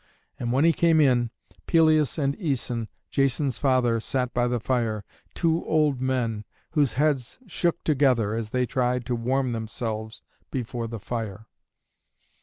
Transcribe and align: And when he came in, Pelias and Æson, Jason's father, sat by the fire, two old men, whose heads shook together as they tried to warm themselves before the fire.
And 0.39 0.51
when 0.51 0.65
he 0.65 0.73
came 0.73 0.99
in, 0.99 1.29
Pelias 1.67 2.17
and 2.17 2.35
Æson, 2.39 2.87
Jason's 3.11 3.59
father, 3.59 3.99
sat 3.99 4.33
by 4.33 4.47
the 4.47 4.59
fire, 4.59 5.03
two 5.35 5.63
old 5.63 6.01
men, 6.01 6.43
whose 6.71 6.93
heads 6.93 7.37
shook 7.45 7.83
together 7.83 8.33
as 8.33 8.49
they 8.49 8.65
tried 8.65 9.05
to 9.05 9.15
warm 9.15 9.51
themselves 9.51 10.23
before 10.49 10.87
the 10.87 10.99
fire. 10.99 11.45